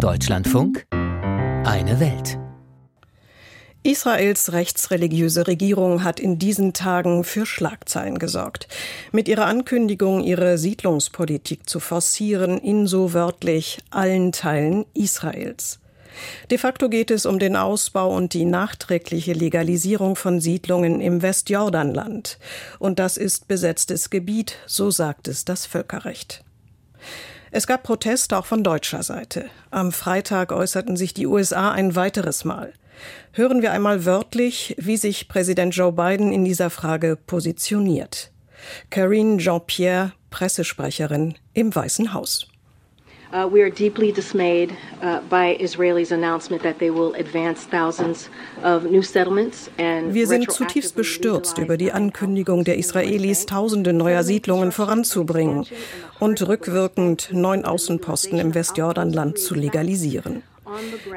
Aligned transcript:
Deutschlandfunk 0.00 0.86
Eine 0.90 2.00
Welt. 2.00 2.38
Israels 3.82 4.50
rechtsreligiöse 4.50 5.46
Regierung 5.46 6.04
hat 6.04 6.18
in 6.18 6.38
diesen 6.38 6.72
Tagen 6.72 7.22
für 7.22 7.44
Schlagzeilen 7.44 8.18
gesorgt. 8.18 8.66
Mit 9.12 9.28
ihrer 9.28 9.44
Ankündigung, 9.44 10.22
ihre 10.22 10.56
Siedlungspolitik 10.56 11.68
zu 11.68 11.80
forcieren 11.80 12.56
in 12.56 12.86
so 12.86 13.12
wörtlich 13.12 13.80
allen 13.90 14.32
Teilen 14.32 14.86
Israels. 14.94 15.80
De 16.50 16.56
facto 16.56 16.88
geht 16.88 17.10
es 17.10 17.26
um 17.26 17.38
den 17.38 17.54
Ausbau 17.54 18.16
und 18.16 18.32
die 18.32 18.46
nachträgliche 18.46 19.34
Legalisierung 19.34 20.16
von 20.16 20.40
Siedlungen 20.40 21.02
im 21.02 21.20
Westjordanland. 21.20 22.38
Und 22.78 22.98
das 22.98 23.18
ist 23.18 23.48
besetztes 23.48 24.08
Gebiet, 24.08 24.54
so 24.66 24.90
sagt 24.90 25.28
es 25.28 25.44
das 25.44 25.66
Völkerrecht. 25.66 26.42
Es 27.52 27.66
gab 27.66 27.82
Proteste 27.82 28.38
auch 28.38 28.46
von 28.46 28.62
deutscher 28.62 29.02
Seite. 29.02 29.46
Am 29.70 29.90
Freitag 29.90 30.52
äußerten 30.52 30.96
sich 30.96 31.14
die 31.14 31.26
USA 31.26 31.72
ein 31.72 31.96
weiteres 31.96 32.44
Mal. 32.44 32.72
Hören 33.32 33.60
wir 33.60 33.72
einmal 33.72 34.04
wörtlich, 34.04 34.76
wie 34.78 34.96
sich 34.96 35.26
Präsident 35.26 35.74
Joe 35.74 35.92
Biden 35.92 36.32
in 36.32 36.44
dieser 36.44 36.70
Frage 36.70 37.16
positioniert. 37.16 38.30
Karine 38.90 39.38
Jean-Pierre, 39.38 40.12
Pressesprecherin 40.30 41.34
im 41.52 41.74
Weißen 41.74 42.12
Haus. 42.12 42.49
Uh, 43.32 43.46
we 43.46 43.62
are 43.62 43.70
deeply 43.70 44.10
dismayed 44.10 44.76
uh, 45.02 45.20
by 45.30 45.56
Israelis 45.60 46.10
announcement 46.10 46.64
that 46.64 46.80
they 46.80 46.90
will 46.90 47.14
advance 47.14 47.64
thousands 47.64 48.28
of 48.64 48.90
new 48.90 49.02
settlements 49.02 49.70
and 49.78 50.12
Wir 50.12 50.26
sind 50.26 50.50
zutiefst 50.50 50.96
bestürzt 50.96 51.58
über 51.58 51.76
die 51.76 51.92
Ankündigung 51.92 52.64
der 52.64 52.76
Israelis, 52.76 53.46
tausende 53.46 53.92
neuer 53.92 54.24
Siedlungen 54.24 54.72
voranzubringen 54.72 55.64
und 56.18 56.46
rückwirkend 56.48 57.28
neun 57.32 57.64
Außenposten 57.64 58.40
im 58.40 58.56
Westjordanland 58.56 59.38
zu 59.38 59.54
legalisieren. 59.54 60.42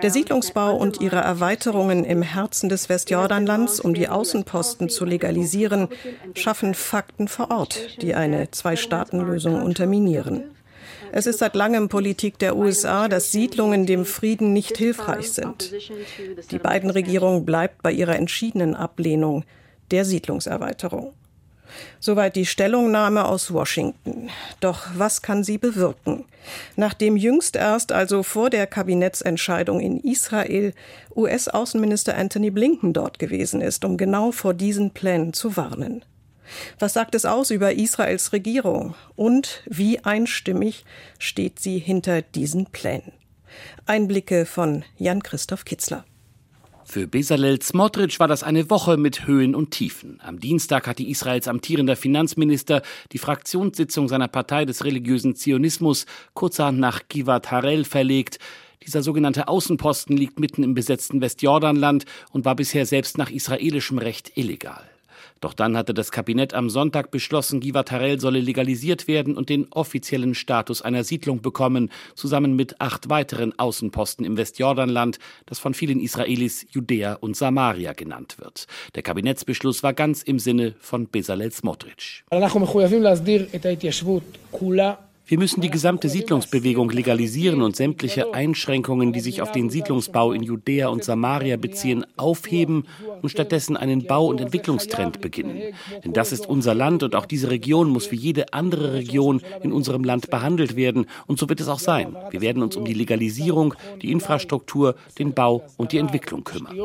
Der 0.03 0.11
Siedlungsbau 0.11 0.75
und 0.75 1.01
ihre 1.01 1.17
Erweiterungen 1.17 2.05
im 2.05 2.21
Herzen 2.21 2.69
des 2.69 2.89
Westjordanlands, 2.89 3.79
um 3.79 3.95
die 3.95 4.07
Außenposten 4.07 4.89
zu 4.89 5.05
legalisieren, 5.05 5.87
schaffen 6.35 6.75
Fakten 6.75 7.27
vor 7.27 7.49
Ort, 7.49 8.01
die 8.03 8.13
eine 8.13 8.51
Zwei-Staaten-Lösung 8.51 9.63
unterminieren. 9.63 10.43
Es 11.11 11.25
ist 11.27 11.39
seit 11.39 11.55
langem 11.55 11.89
Politik 11.89 12.39
der 12.39 12.55
USA, 12.55 13.07
dass 13.07 13.31
Siedlungen 13.31 13.85
dem 13.85 14.05
Frieden 14.05 14.53
nicht 14.53 14.77
hilfreich 14.77 15.31
sind. 15.31 15.71
Die 16.51 16.59
beiden 16.59 16.89
Regierung 16.89 17.45
bleibt 17.45 17.81
bei 17.81 17.91
ihrer 17.91 18.15
entschiedenen 18.15 18.75
Ablehnung 18.75 19.45
der 19.91 20.05
Siedlungserweiterung. 20.05 21.13
Soweit 21.99 22.35
die 22.35 22.45
Stellungnahme 22.45 23.25
aus 23.25 23.53
Washington. 23.53 24.29
Doch 24.59 24.87
was 24.95 25.21
kann 25.21 25.43
sie 25.43 25.57
bewirken? 25.57 26.25
Nachdem 26.75 27.17
jüngst 27.17 27.55
erst, 27.55 27.91
also 27.91 28.23
vor 28.23 28.49
der 28.49 28.67
Kabinettsentscheidung 28.67 29.79
in 29.79 29.99
Israel, 29.99 30.73
US-Außenminister 31.15 32.15
Anthony 32.15 32.51
Blinken 32.51 32.93
dort 32.93 33.17
gewesen 33.19 33.61
ist, 33.61 33.85
um 33.85 33.97
genau 33.97 34.31
vor 34.31 34.53
diesen 34.53 34.91
Plänen 34.91 35.33
zu 35.33 35.55
warnen. 35.57 36.03
Was 36.79 36.93
sagt 36.93 37.15
es 37.15 37.25
aus 37.25 37.51
über 37.51 37.73
Israels 37.73 38.33
Regierung? 38.33 38.95
Und 39.15 39.63
wie 39.65 39.99
einstimmig 39.99 40.85
steht 41.19 41.59
sie 41.59 41.79
hinter 41.79 42.21
diesen 42.21 42.67
Plänen? 42.67 43.13
Einblicke 43.85 44.45
von 44.45 44.83
Jan-Christoph 44.97 45.65
Kitzler. 45.65 46.05
Für 46.85 47.07
Bezalel 47.07 47.61
Smotrich 47.61 48.19
war 48.19 48.27
das 48.27 48.43
eine 48.43 48.69
Woche 48.69 48.97
mit 48.97 49.25
Höhen 49.25 49.55
und 49.55 49.71
Tiefen. 49.71 50.19
Am 50.21 50.39
Dienstag 50.39 50.85
hatte 50.85 51.03
Israels 51.03 51.47
amtierender 51.47 51.95
Finanzminister 51.95 52.81
die 53.13 53.17
Fraktionssitzung 53.19 54.09
seiner 54.09 54.27
Partei 54.27 54.65
des 54.65 54.83
religiösen 54.83 55.35
Zionismus 55.35 56.05
kurzerhand 56.33 56.79
nach 56.79 57.01
Givat 57.07 57.51
Harel 57.51 57.85
verlegt. 57.85 58.37
Dieser 58.85 59.01
sogenannte 59.01 59.47
Außenposten 59.47 60.17
liegt 60.17 60.39
mitten 60.39 60.61
im 60.61 60.73
besetzten 60.73 61.21
Westjordanland 61.21 62.03
und 62.31 62.43
war 62.43 62.55
bisher 62.55 62.85
selbst 62.85 63.17
nach 63.17 63.31
israelischem 63.31 63.97
Recht 63.97 64.33
illegal. 64.35 64.83
Doch 65.43 65.53
dann 65.53 65.75
hatte 65.75 65.93
das 65.93 66.13
Kabinett 66.13 66.53
am 66.53 66.69
Sonntag 66.69 67.11
beschlossen, 67.11 67.59
Givatarell 67.59 68.17
solle 68.17 68.39
legalisiert 68.39 69.09
werden 69.09 69.35
und 69.35 69.49
den 69.49 69.67
offiziellen 69.71 70.35
Status 70.35 70.81
einer 70.81 71.03
Siedlung 71.03 71.41
bekommen, 71.41 71.91
zusammen 72.15 72.55
mit 72.55 72.79
acht 72.79 73.09
weiteren 73.09 73.59
Außenposten 73.59 74.25
im 74.25 74.37
Westjordanland, 74.37 75.19
das 75.45 75.59
von 75.59 75.73
vielen 75.73 75.99
Israelis 75.99 76.65
Judäa 76.71 77.15
und 77.15 77.35
Samaria 77.35 77.91
genannt 77.91 78.37
wird. 78.39 78.67
Der 78.95 79.03
Kabinettsbeschluss 79.03 79.83
war 79.83 79.91
ganz 79.91 80.23
im 80.23 80.39
Sinne 80.39 80.75
von 80.79 81.09
Bezalel 81.09 81.51
Smotrich. 81.51 82.23
Wir 85.25 85.39
müssen 85.39 85.61
die 85.61 85.69
gesamte 85.69 86.09
Siedlungsbewegung 86.09 86.89
legalisieren 86.89 87.61
und 87.61 87.77
sämtliche 87.77 88.33
Einschränkungen, 88.33 89.13
die 89.13 89.21
sich 89.21 89.41
auf 89.41 89.53
den 89.53 89.69
Siedlungsbau 89.69 90.33
in 90.33 90.43
Judäa 90.43 90.89
und 90.89 91.05
Samaria 91.05 91.55
beziehen, 91.55 92.05
aufheben 92.17 92.85
und 93.21 93.29
stattdessen 93.29 93.77
einen 93.77 94.05
Bau- 94.05 94.27
und 94.27 94.41
Entwicklungstrend 94.41 95.21
beginnen. 95.21 95.61
Denn 96.03 96.11
das 96.11 96.33
ist 96.33 96.45
unser 96.45 96.75
Land 96.75 97.03
und 97.03 97.15
auch 97.15 97.25
diese 97.25 97.49
Region 97.49 97.89
muss 97.89 98.11
wie 98.11 98.17
jede 98.17 98.51
andere 98.51 98.93
Region 98.93 99.41
in 99.61 99.71
unserem 99.71 100.03
Land 100.03 100.29
behandelt 100.29 100.75
werden. 100.75 101.05
Und 101.25 101.39
so 101.39 101.47
wird 101.47 101.61
es 101.61 101.69
auch 101.69 101.79
sein. 101.79 102.17
Wir 102.31 102.41
werden 102.41 102.61
uns 102.61 102.75
um 102.75 102.83
die 102.83 102.93
Legalisierung, 102.93 103.75
die 104.01 104.11
Infrastruktur, 104.11 104.95
den 105.17 105.33
Bau 105.33 105.63
und 105.77 105.93
die 105.93 105.99
Entwicklung 105.99 106.43
kümmern. 106.43 106.75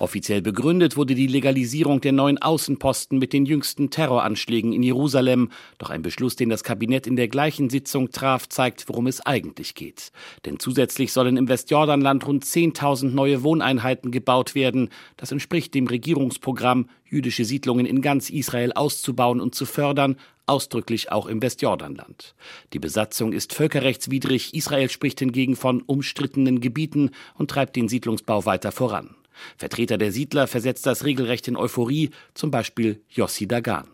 Offiziell 0.00 0.40
begründet 0.40 0.96
wurde 0.96 1.14
die 1.14 1.26
Legalisierung 1.26 2.00
der 2.00 2.12
neuen 2.12 2.38
Außenposten 2.38 3.18
mit 3.18 3.34
den 3.34 3.44
jüngsten 3.44 3.90
Terroranschlägen 3.90 4.72
in 4.72 4.82
Jerusalem. 4.82 5.50
Doch 5.76 5.90
ein 5.90 6.00
Beschluss, 6.00 6.36
den 6.36 6.48
das 6.48 6.64
Kabinett 6.64 7.06
in 7.06 7.16
der 7.16 7.28
gleichen 7.28 7.68
Sitzung 7.68 8.10
traf, 8.10 8.48
zeigt, 8.48 8.88
worum 8.88 9.06
es 9.06 9.20
eigentlich 9.20 9.74
geht. 9.74 10.10
Denn 10.46 10.58
zusätzlich 10.58 11.12
sollen 11.12 11.36
im 11.36 11.50
Westjordanland 11.50 12.26
rund 12.26 12.46
10.000 12.46 13.10
neue 13.10 13.42
Wohneinheiten 13.42 14.10
gebaut 14.10 14.54
werden. 14.54 14.88
Das 15.18 15.32
entspricht 15.32 15.74
dem 15.74 15.86
Regierungsprogramm, 15.86 16.88
jüdische 17.04 17.44
Siedlungen 17.44 17.84
in 17.84 18.00
ganz 18.00 18.30
Israel 18.30 18.72
auszubauen 18.72 19.38
und 19.38 19.54
zu 19.54 19.66
fördern, 19.66 20.16
ausdrücklich 20.46 21.12
auch 21.12 21.26
im 21.26 21.42
Westjordanland. 21.42 22.34
Die 22.72 22.78
Besatzung 22.78 23.34
ist 23.34 23.52
völkerrechtswidrig, 23.52 24.54
Israel 24.54 24.88
spricht 24.88 25.18
hingegen 25.18 25.56
von 25.56 25.82
umstrittenen 25.82 26.62
Gebieten 26.62 27.10
und 27.36 27.50
treibt 27.50 27.76
den 27.76 27.90
Siedlungsbau 27.90 28.46
weiter 28.46 28.72
voran. 28.72 29.14
Vertreter 29.56 29.98
der 29.98 30.12
Siedler 30.12 30.46
versetzt 30.46 30.86
das 30.86 31.04
regelrecht 31.04 31.48
in 31.48 31.56
Euphorie, 31.56 32.10
zum 32.34 32.50
Beispiel 32.50 33.00
Yossi 33.08 33.46
Dagan. 33.46 33.84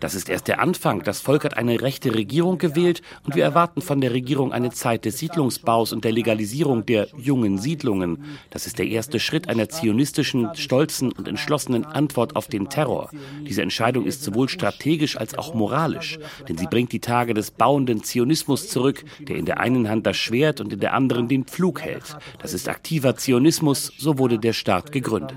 Das 0.00 0.14
ist 0.14 0.28
erst 0.28 0.48
der 0.48 0.60
Anfang. 0.60 1.02
Das 1.02 1.20
Volk 1.20 1.44
hat 1.44 1.56
eine 1.56 1.80
rechte 1.80 2.14
Regierung 2.14 2.58
gewählt 2.58 3.02
und 3.24 3.36
wir 3.36 3.44
erwarten 3.44 3.82
von 3.82 4.00
der 4.00 4.12
Regierung 4.12 4.52
eine 4.52 4.70
Zeit 4.70 5.04
des 5.04 5.18
Siedlungsbaus 5.18 5.92
und 5.92 6.04
der 6.04 6.12
Legalisierung 6.12 6.84
der 6.86 7.08
jungen 7.16 7.58
Siedlungen. 7.58 8.24
Das 8.50 8.66
ist 8.66 8.78
der 8.78 8.86
erste 8.86 9.20
Schritt 9.20 9.48
einer 9.48 9.68
zionistischen, 9.68 10.54
stolzen 10.54 11.12
und 11.12 11.28
entschlossenen 11.28 11.84
Antwort 11.84 12.36
auf 12.36 12.48
den 12.48 12.68
Terror. 12.68 13.10
Diese 13.46 13.62
Entscheidung 13.62 14.06
ist 14.06 14.24
sowohl 14.24 14.48
strategisch 14.48 15.16
als 15.16 15.38
auch 15.38 15.54
moralisch, 15.54 16.18
denn 16.48 16.58
sie 16.58 16.66
bringt 16.66 16.92
die 16.92 17.00
Tage 17.00 17.34
des 17.34 17.50
bauenden 17.50 18.02
Zionismus 18.02 18.68
zurück, 18.68 19.04
der 19.20 19.36
in 19.36 19.46
der 19.46 19.60
einen 19.60 19.88
Hand 19.88 20.06
das 20.06 20.16
Schwert 20.16 20.60
und 20.60 20.72
in 20.72 20.80
der 20.80 20.94
anderen 20.94 21.28
den 21.28 21.44
Pflug 21.44 21.80
hält 21.80 21.93
hält. 21.94 22.16
Das 22.40 22.52
ist 22.52 22.68
aktiver 22.68 23.16
Zionismus, 23.16 23.92
so 23.98 24.18
wurde 24.18 24.38
der 24.38 24.52
Staat 24.52 24.92
gegründet. 24.92 25.36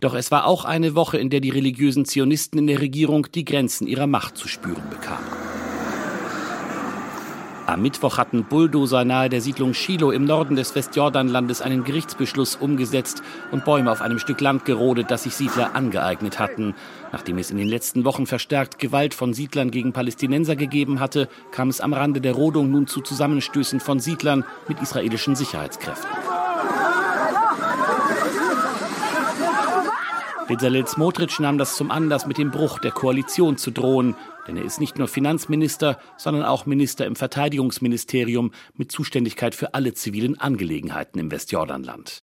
Doch 0.00 0.14
es 0.14 0.30
war 0.30 0.46
auch 0.46 0.64
eine 0.66 0.94
Woche, 0.94 1.18
in 1.18 1.30
der 1.30 1.40
die 1.40 1.50
religiösen 1.50 2.04
Zionisten 2.04 2.58
in 2.58 2.66
der 2.66 2.80
Regierung 2.80 3.26
die 3.34 3.44
Grenzen 3.44 3.86
ihrer 3.86 4.06
Macht 4.06 4.36
zu 4.36 4.46
spüren 4.46 4.82
bekamen. 4.90 5.45
Am 7.66 7.82
Mittwoch 7.82 8.16
hatten 8.16 8.44
Bulldozer 8.44 9.04
nahe 9.04 9.28
der 9.28 9.40
Siedlung 9.40 9.74
Shiloh 9.74 10.12
im 10.12 10.24
Norden 10.24 10.54
des 10.54 10.76
Westjordanlandes 10.76 11.62
einen 11.62 11.82
Gerichtsbeschluss 11.82 12.54
umgesetzt 12.54 13.24
und 13.50 13.64
Bäume 13.64 13.90
auf 13.90 14.02
einem 14.02 14.20
Stück 14.20 14.40
Land 14.40 14.64
gerodet, 14.64 15.10
das 15.10 15.24
sich 15.24 15.34
Siedler 15.34 15.74
angeeignet 15.74 16.38
hatten. 16.38 16.76
Nachdem 17.10 17.38
es 17.38 17.50
in 17.50 17.56
den 17.56 17.66
letzten 17.66 18.04
Wochen 18.04 18.26
verstärkt 18.26 18.78
Gewalt 18.78 19.14
von 19.14 19.34
Siedlern 19.34 19.72
gegen 19.72 19.92
Palästinenser 19.92 20.54
gegeben 20.54 21.00
hatte, 21.00 21.28
kam 21.50 21.68
es 21.68 21.80
am 21.80 21.92
Rande 21.92 22.20
der 22.20 22.34
Rodung 22.34 22.70
nun 22.70 22.86
zu 22.86 23.00
Zusammenstößen 23.00 23.80
von 23.80 23.98
Siedlern 23.98 24.44
mit 24.68 24.80
israelischen 24.80 25.34
Sicherheitskräften. 25.34 26.25
Bezalel 30.48 30.86
Smotrich 30.86 31.40
nahm 31.40 31.58
das 31.58 31.76
zum 31.76 31.90
Anlass, 31.90 32.24
mit 32.24 32.38
dem 32.38 32.52
Bruch 32.52 32.78
der 32.78 32.92
Koalition 32.92 33.56
zu 33.56 33.72
drohen. 33.72 34.14
Denn 34.46 34.56
er 34.56 34.64
ist 34.64 34.78
nicht 34.78 34.96
nur 34.96 35.08
Finanzminister, 35.08 35.98
sondern 36.16 36.44
auch 36.44 36.66
Minister 36.66 37.04
im 37.04 37.16
Verteidigungsministerium 37.16 38.52
mit 38.74 38.92
Zuständigkeit 38.92 39.56
für 39.56 39.74
alle 39.74 39.92
zivilen 39.94 40.40
Angelegenheiten 40.40 41.18
im 41.18 41.32
Westjordanland. 41.32 42.22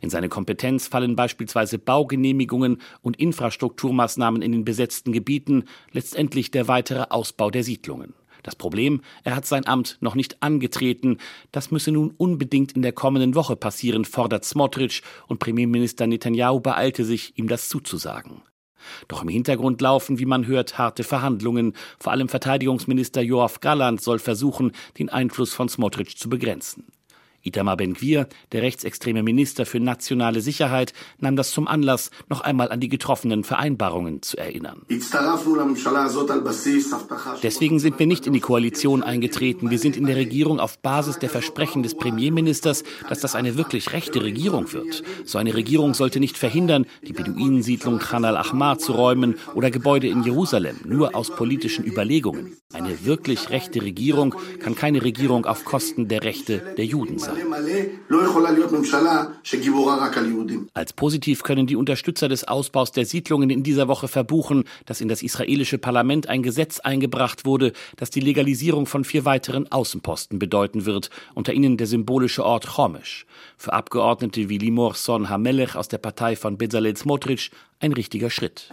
In 0.00 0.10
seine 0.10 0.28
Kompetenz 0.28 0.88
fallen 0.88 1.14
beispielsweise 1.14 1.78
Baugenehmigungen 1.78 2.78
und 3.00 3.16
Infrastrukturmaßnahmen 3.18 4.42
in 4.42 4.50
den 4.50 4.64
besetzten 4.64 5.12
Gebieten, 5.12 5.64
letztendlich 5.92 6.50
der 6.50 6.66
weitere 6.66 7.06
Ausbau 7.10 7.50
der 7.50 7.62
Siedlungen. 7.62 8.14
Das 8.42 8.56
Problem, 8.56 9.02
er 9.24 9.36
hat 9.36 9.46
sein 9.46 9.66
Amt 9.66 9.98
noch 10.00 10.14
nicht 10.14 10.42
angetreten. 10.42 11.18
Das 11.52 11.70
müsse 11.70 11.92
nun 11.92 12.12
unbedingt 12.16 12.72
in 12.72 12.82
der 12.82 12.92
kommenden 12.92 13.34
Woche 13.34 13.56
passieren, 13.56 14.04
fordert 14.04 14.44
Smotrich 14.44 15.02
und 15.28 15.38
Premierminister 15.38 16.06
Netanyahu 16.06 16.60
beeilte 16.60 17.04
sich, 17.04 17.38
ihm 17.38 17.48
das 17.48 17.68
zuzusagen. 17.68 18.42
Doch 19.08 19.22
im 19.22 19.28
Hintergrund 19.28 19.80
laufen, 19.80 20.18
wie 20.18 20.26
man 20.26 20.46
hört, 20.46 20.76
harte 20.78 21.04
Verhandlungen. 21.04 21.74
Vor 22.00 22.12
allem 22.12 22.28
Verteidigungsminister 22.28 23.22
Joachim 23.22 23.58
Galland 23.60 24.00
soll 24.00 24.18
versuchen, 24.18 24.72
den 24.98 25.08
Einfluss 25.08 25.54
von 25.54 25.68
Smotrich 25.68 26.16
zu 26.16 26.28
begrenzen. 26.28 26.86
Itamar 27.42 27.76
Ben-Gvir, 27.76 28.28
der 28.52 28.62
rechtsextreme 28.62 29.22
Minister 29.22 29.66
für 29.66 29.80
nationale 29.80 30.40
Sicherheit, 30.40 30.92
nahm 31.18 31.36
das 31.36 31.50
zum 31.50 31.68
Anlass, 31.68 32.10
noch 32.28 32.40
einmal 32.40 32.70
an 32.70 32.80
die 32.80 32.88
getroffenen 32.88 33.44
Vereinbarungen 33.44 34.22
zu 34.22 34.36
erinnern. 34.36 34.82
Deswegen 37.42 37.78
sind 37.78 37.98
wir 37.98 38.06
nicht 38.06 38.26
in 38.26 38.32
die 38.32 38.40
Koalition 38.40 39.02
eingetreten. 39.02 39.70
Wir 39.70 39.78
sind 39.78 39.96
in 39.96 40.06
der 40.06 40.16
Regierung 40.16 40.60
auf 40.60 40.78
Basis 40.78 41.18
der 41.18 41.30
Versprechen 41.30 41.82
des 41.82 41.96
Premierministers, 41.96 42.84
dass 43.08 43.20
das 43.20 43.34
eine 43.34 43.56
wirklich 43.56 43.92
rechte 43.92 44.22
Regierung 44.22 44.72
wird. 44.72 45.02
So 45.24 45.38
eine 45.38 45.54
Regierung 45.54 45.94
sollte 45.94 46.20
nicht 46.20 46.38
verhindern, 46.38 46.86
die 47.06 47.12
Beduinensiedlung 47.12 47.98
Khan 47.98 48.24
al-Ahmar 48.24 48.78
zu 48.78 48.92
räumen 48.92 49.36
oder 49.54 49.70
Gebäude 49.70 50.08
in 50.08 50.22
Jerusalem, 50.22 50.76
nur 50.84 51.14
aus 51.14 51.30
politischen 51.30 51.84
Überlegungen. 51.84 52.56
Eine 52.72 53.04
wirklich 53.04 53.50
rechte 53.50 53.82
Regierung 53.82 54.34
kann 54.60 54.74
keine 54.74 55.02
Regierung 55.02 55.46
auf 55.46 55.64
Kosten 55.64 56.08
der 56.08 56.24
Rechte 56.24 56.74
der 56.76 56.84
Juden 56.84 57.18
sein. 57.18 57.31
Als 60.74 60.92
positiv 60.92 61.42
können 61.42 61.66
die 61.66 61.76
Unterstützer 61.76 62.28
des 62.28 62.46
Ausbaus 62.46 62.92
der 62.92 63.06
Siedlungen 63.06 63.50
in 63.50 63.62
dieser 63.62 63.88
Woche 63.88 64.08
verbuchen, 64.08 64.64
dass 64.86 65.00
in 65.00 65.08
das 65.08 65.22
israelische 65.22 65.78
Parlament 65.78 66.28
ein 66.28 66.42
Gesetz 66.42 66.80
eingebracht 66.80 67.44
wurde, 67.44 67.72
das 67.96 68.10
die 68.10 68.20
Legalisierung 68.20 68.86
von 68.86 69.04
vier 69.04 69.24
weiteren 69.24 69.70
Außenposten 69.70 70.38
bedeuten 70.38 70.84
wird, 70.84 71.10
unter 71.34 71.52
ihnen 71.52 71.76
der 71.76 71.86
symbolische 71.86 72.44
Ort 72.44 72.66
Chomisch. 72.66 73.26
Für 73.56 73.72
Abgeordnete 73.72 74.48
wie 74.48 74.58
Limor 74.58 74.94
Son 74.94 75.28
Hamelech 75.28 75.76
aus 75.76 75.88
der 75.88 75.98
Partei 75.98 76.36
von 76.36 76.58
Bezalel 76.58 76.96
Smotrich 76.96 77.50
ein 77.82 77.92
richtiger 77.92 78.30
Schritt. 78.30 78.72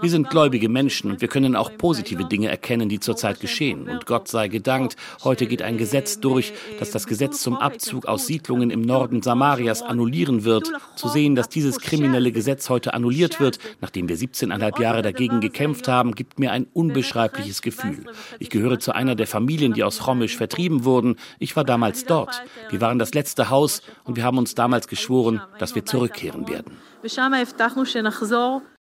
Wir 0.00 0.10
sind 0.10 0.30
gläubige 0.30 0.68
Menschen 0.68 1.10
und 1.10 1.20
wir 1.22 1.28
können 1.28 1.56
auch 1.56 1.76
positive 1.78 2.26
Dinge 2.26 2.48
erkennen, 2.48 2.88
die 2.90 3.00
zurzeit 3.00 3.40
geschehen. 3.40 3.88
Und 3.88 4.04
Gott 4.06 4.28
sei 4.28 4.48
gedankt, 4.48 4.96
heute 5.24 5.46
geht 5.46 5.62
ein 5.62 5.78
Gesetz 5.78 6.20
durch, 6.20 6.52
das 6.78 6.90
das 6.90 7.06
Gesetz 7.06 7.40
zum 7.40 7.56
Abzug 7.56 8.06
aus 8.06 8.26
Siedlungen 8.26 8.70
im 8.70 8.82
Norden 8.82 9.22
Samarias 9.22 9.80
annullieren 9.80 10.44
wird. 10.44 10.70
Zu 10.94 11.08
sehen, 11.08 11.34
dass 11.34 11.48
dieses 11.48 11.80
kriminelle 11.80 12.32
Gesetz 12.32 12.68
heute 12.68 12.92
annulliert 12.92 13.40
wird, 13.40 13.58
nachdem 13.80 14.08
wir 14.08 14.18
17,5 14.18 14.80
Jahre 14.80 15.00
dagegen 15.02 15.40
gekämpft 15.40 15.88
haben, 15.88 16.14
gibt 16.14 16.38
mir 16.38 16.52
ein 16.52 16.66
unbeschreibliches 16.74 17.62
Gefühl. 17.62 18.04
Ich 18.38 18.50
gehöre 18.50 18.78
zu 18.78 18.94
einer 18.94 19.14
der 19.14 19.26
Familien, 19.26 19.72
die 19.72 19.84
aus 19.84 20.00
Chomisch 20.00 20.36
vertrieben 20.36 20.84
wurden. 20.84 21.16
Ich 21.38 21.56
war 21.56 21.64
damals 21.64 22.04
dort. 22.04 22.42
Wir 22.68 22.82
waren 22.82 22.98
das 22.98 23.14
letzte 23.14 23.48
Haus 23.48 23.80
und 24.04 24.16
wir 24.16 24.24
haben 24.24 24.36
uns 24.36 24.54
damals 24.54 24.88
geschworen, 24.88 25.40
dass 25.58 25.74
wir 25.74 25.86
zurückkehren 25.86 26.46
werden. 26.48 26.73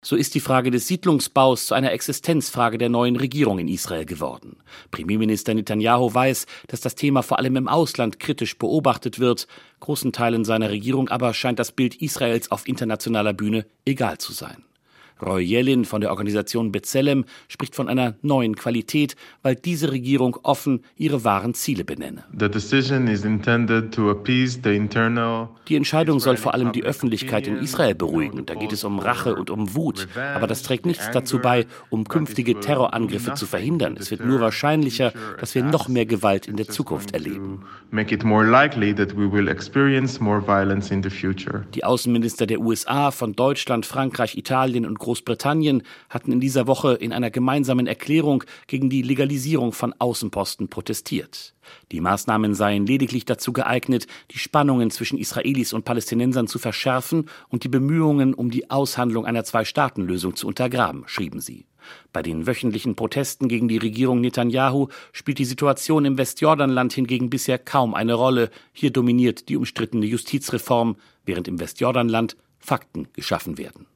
So 0.05 0.17
ist 0.17 0.35
die 0.35 0.41
Frage 0.41 0.71
des 0.71 0.87
Siedlungsbaus 0.89 1.67
zu 1.67 1.75
einer 1.75 1.93
Existenzfrage 1.93 2.77
der 2.77 2.89
neuen 2.89 3.17
Regierung 3.17 3.59
in 3.59 3.69
Israel 3.69 4.05
geworden. 4.05 4.57
Premierminister 4.91 5.55
Netanyahu 5.55 6.13
weiß, 6.13 6.47
dass 6.67 6.81
das 6.81 6.97
Thema 6.97 7.23
vor 7.23 7.39
allem 7.39 7.57
im 7.57 7.69
Ausland 7.69 8.19
kritisch 8.19 8.59
beobachtet 8.59 9.19
wird. 9.19 9.47
Großen 9.81 10.13
Teilen 10.13 10.45
seiner 10.45 10.71
Regierung 10.71 11.09
aber 11.09 11.33
scheint 11.33 11.59
das 11.59 11.73
Bild 11.73 12.03
Israels 12.03 12.51
auf 12.51 12.67
internationaler 12.69 13.33
Bühne 13.33 13.65
egal 13.87 14.19
zu 14.19 14.33
sein. 14.33 14.65
Roy 15.23 15.45
Yellin 15.45 15.85
von 15.85 16.01
der 16.01 16.11
Organisation 16.11 16.73
B'Tselem 16.73 17.25
spricht 17.49 17.75
von 17.75 17.89
einer 17.89 18.15
neuen 18.23 18.57
Qualität, 18.57 19.17
weil 19.43 19.55
diese 19.55 19.93
Regierung 19.93 20.39
offen 20.43 20.85
ihre 20.97 21.25
wahren 21.25 21.55
Ziele 21.55 21.85
benenne. 21.85 22.25
Die 25.69 25.77
Entscheidung 25.77 26.21
soll 26.21 26.37
vor 26.37 26.55
allem 26.55 26.73
die 26.73 26.83
Öffentlichkeit 26.83 27.47
in 27.47 27.59
Israel 27.59 27.95
beruhigen. 27.95 28.47
Da 28.47 28.55
geht 28.55 28.73
es 28.73 28.85
um 28.85 28.99
Rache 28.99 29.35
und 29.35 29.51
um 29.51 29.75
Wut. 29.75 30.09
Aber 30.35 30.47
das 30.47 30.63
trägt 30.63 30.87
nichts 30.87 31.11
dazu 31.13 31.39
bei, 31.39 31.67
um 31.91 32.09
künftige 32.09 32.59
Terrorangriffe 32.59 33.35
zu 33.35 33.47
verhindern. 33.47 33.97
Es 33.99 34.11
wird 34.11 34.25
nur 34.25 34.41
wahrscheinlicher, 34.41 35.13
dass 35.41 35.55
wir 35.55 35.63
noch 35.63 35.89
mehr 35.89 36.07
Gewalt 36.07 36.47
in 36.47 36.57
der 36.57 36.69
Zukunft 36.69 37.15
erleben. 37.15 37.63
Die 41.75 41.85
Außenminister 41.85 42.47
der 42.47 42.61
USA, 42.61 43.11
von 43.11 43.35
Deutschland, 43.35 43.87
Frankreich, 43.87 44.37
Italien 44.37 44.87
und 44.87 44.99
Großbritannien 44.99 45.12
Großbritannien 45.13 45.83
hatten 46.09 46.33
in 46.33 46.41
dieser 46.41 46.67
Woche 46.67 46.95
in 46.95 47.13
einer 47.13 47.31
gemeinsamen 47.31 47.87
Erklärung 47.87 48.45
gegen 48.67 48.89
die 48.89 49.03
Legalisierung 49.03 49.73
von 49.75 49.95
Außenposten 49.99 50.69
protestiert. 50.69 51.55
Die 51.93 52.01
Maßnahmen 52.01 52.55
seien 52.55 52.87
lediglich 52.87 53.27
dazu 53.27 53.53
geeignet, 53.53 54.07
die 54.31 54.39
Spannungen 54.39 54.91
zwischen 54.91 55.19
Israelis 55.19 55.75
und 55.75 55.85
Palästinensern 55.85 56.47
zu 56.47 56.59
verschärfen 56.59 57.29
und 57.51 57.63
die 57.63 57.69
Bemühungen 57.69 58.33
um 58.33 58.51
die 58.51 58.71
Aushandlung 58.71 59.27
einer 59.27 59.45
Zwei-Staaten-Lösung 59.45 60.35
zu 60.35 60.47
untergraben, 60.47 61.03
schrieben 61.05 61.41
sie. 61.41 61.67
Bei 62.15 62.23
den 62.23 62.47
wöchentlichen 62.47 62.97
Protesten 62.97 63.49
gegen 63.49 63.69
die 63.69 63.77
Regierung 63.77 64.23
Netanyahu 64.23 64.89
spielt 65.13 65.39
die 65.39 65.45
Situation 65.45 66.07
im 66.07 66.17
Westjordanland 66.17 66.95
hingegen 66.95 67.29
bisher 67.29 67.59
kaum 67.59 67.93
eine 67.93 68.15
Rolle. 68.15 68.49
Hier 68.73 68.91
dominiert 68.91 69.51
die 69.51 69.59
umstrittene 69.59 70.07
Justizreform, 70.07 70.97
während 71.27 71.49
im 71.49 71.61
Westjordanland 71.61 72.39
Fakten 72.59 73.09
geschaffen 73.13 73.59
werden. 73.59 73.92